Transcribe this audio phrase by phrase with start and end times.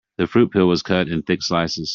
[0.17, 1.89] The fruit peel was cut in thick slices.